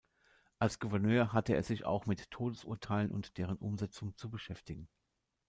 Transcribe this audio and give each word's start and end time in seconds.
Als 0.57 0.79
Gouverneur 0.79 1.31
hatte 1.31 1.53
er 1.53 1.61
sich 1.61 1.85
auch 1.85 2.07
mit 2.07 2.31
Todesurteilen 2.31 3.11
und 3.11 3.37
deren 3.37 3.57
Umsetzung 3.57 4.17
zu 4.17 4.31
beschäftigen. 4.31 4.89